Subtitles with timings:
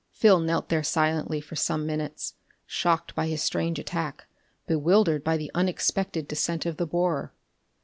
[0.11, 2.33] Phil knelt there silently for some minutes,
[2.65, 4.25] shocked by his strange attack,
[4.65, 7.31] bewildered by the unexpected descent of the borer.